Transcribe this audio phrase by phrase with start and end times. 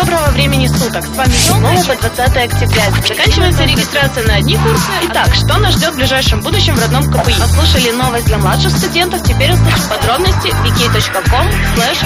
[0.00, 1.04] доброго времени суток.
[1.04, 2.84] С вами снова по 20 октября.
[3.06, 4.90] Заканчивается регистрация на одни курсы.
[5.10, 7.34] Итак, что нас ждет в ближайшем будущем в родном КПИ?
[7.38, 9.22] Послушали новость для младших студентов.
[9.22, 11.98] Теперь услышим подробности wiki.com slash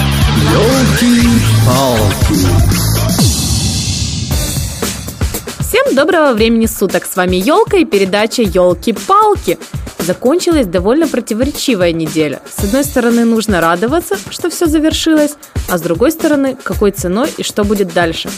[5.95, 7.05] доброго времени суток!
[7.05, 9.57] С вами Елка и передача Елки-палки.
[9.97, 12.41] Закончилась довольно противоречивая неделя.
[12.53, 15.35] С одной стороны, нужно радоваться, что все завершилось,
[15.69, 18.29] а с другой стороны, какой ценой и что будет дальше.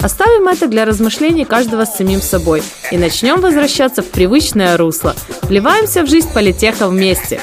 [0.00, 5.16] Оставим это для размышлений каждого с самим собой и начнем возвращаться в привычное русло.
[5.42, 7.40] Вливаемся в жизнь политеха вместе.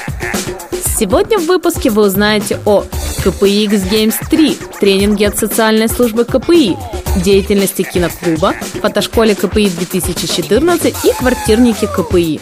[0.96, 2.84] Сегодня в выпуске вы узнаете о
[3.24, 6.76] КПИ X Games 3, тренинге от социальной службы КПИ,
[7.22, 12.40] деятельности киноклуба, фотошколе КПИ 2014 и квартирнике КПИ.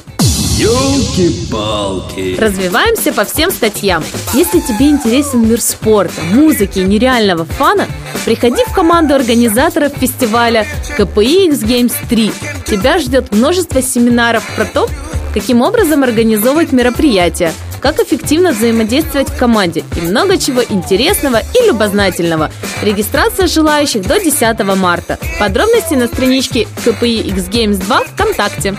[0.58, 2.36] Ёлки-палки.
[2.38, 4.04] Развиваемся по всем статьям.
[4.34, 7.86] Если тебе интересен мир спорта, музыки и нереального фана,
[8.24, 12.32] приходи в команду организаторов фестиваля КПИ X Games 3.
[12.66, 14.88] Тебя ждет множество семинаров про то,
[15.34, 22.50] каким образом организовывать мероприятия, как эффективно взаимодействовать в команде и много чего интересного и любознательного.
[22.82, 25.18] Регистрация желающих до 10 марта.
[25.38, 28.76] Подробности на страничке КПИ X Games 2 ВКонтакте.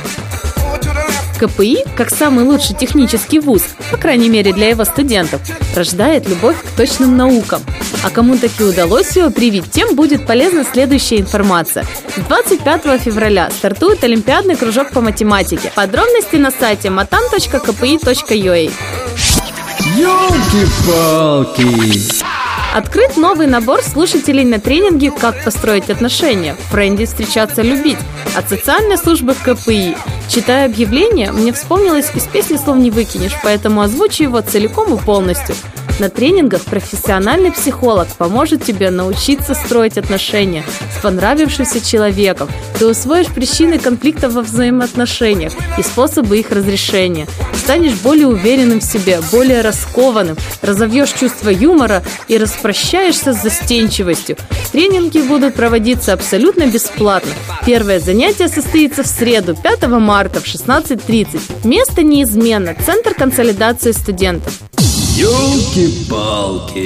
[1.48, 5.42] КПИ, как самый лучший технический вуз, по крайней мере для его студентов,
[5.76, 7.62] рождает любовь к точным наукам.
[8.04, 11.86] А кому таки удалось ее привить, тем будет полезна следующая информация.
[12.30, 15.72] 25 февраля стартует Олимпиадный кружок по математике.
[15.76, 18.72] Подробности на сайте matan.kpi.ua.
[19.98, 21.64] Ёлки-палки.
[22.74, 26.56] Открыт новый набор слушателей на тренинге «Как построить отношения.
[26.72, 28.00] Френди встречаться любить»
[28.36, 29.96] от социальной службы КПИ.
[30.34, 35.54] Читая объявление, мне вспомнилось из песни слов не выкинешь, поэтому озвучу его целиком и полностью.
[36.00, 40.64] На тренингах профессиональный психолог поможет тебе научиться строить отношения
[40.98, 42.50] с понравившимся человеком.
[42.80, 47.28] Ты усвоишь причины конфликтов во взаимоотношениях и способы их разрешения.
[47.56, 54.36] Станешь более уверенным в себе, более раскованным, разовьешь чувство юмора и распрощаешься с застенчивостью.
[54.72, 57.32] Тренинги будут проводиться абсолютно бесплатно.
[57.66, 61.68] Первое занятие состоится в среду, 5 марта в 16.30.
[61.68, 62.76] Место неизменно.
[62.84, 64.63] Центр консолидации студентов.
[65.16, 66.82] Ёлки-палки.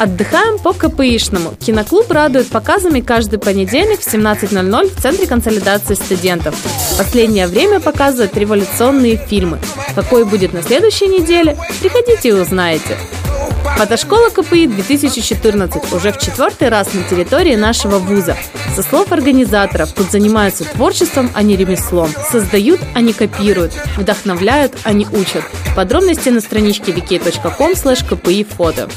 [0.00, 1.54] Отдыхаем по КПИшному.
[1.60, 6.54] Киноклуб радует показами каждый понедельник в 17.00 в Центре консолидации студентов.
[6.96, 9.58] Последнее время показывают революционные фильмы.
[9.94, 11.58] Какой будет на следующей неделе?
[11.82, 12.96] Приходите и узнаете.
[13.76, 18.36] Фотошкола КПИ 2014 уже в четвертый раз на территории нашего вуза.
[18.76, 22.10] Со слов организаторов, тут занимаются творчеством, а не ремеслом.
[22.30, 23.72] Создают, а не копируют.
[23.96, 25.42] Вдохновляют, а не учат.
[25.74, 28.88] Подробности на страничке wiki.com kpi фото.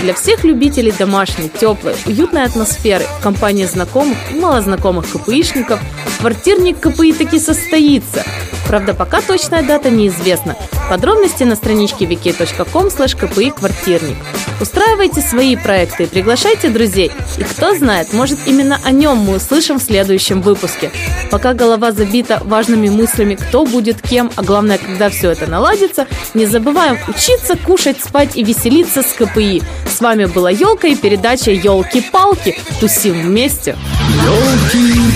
[0.00, 5.80] Для всех любителей домашней, теплой, уютной атмосферы компании знакомых и малознакомых КПИшников
[6.20, 8.24] квартирник КПИ таки состоится.
[8.70, 10.54] Правда, пока точная дата неизвестна.
[10.88, 14.16] Подробности на страничке wiki.com kpi квартирник.
[14.60, 17.10] Устраивайте свои проекты и приглашайте друзей.
[17.36, 20.92] И кто знает, может именно о нем мы услышим в следующем выпуске.
[21.32, 26.46] Пока голова забита важными мыслями, кто будет кем, а главное, когда все это наладится, не
[26.46, 29.64] забываем учиться, кушать, спать и веселиться с КПИ.
[29.92, 32.56] С вами была Елка и передача Елки-палки.
[32.78, 33.76] Тусим вместе.
[34.24, 35.10] Ёлки-палки.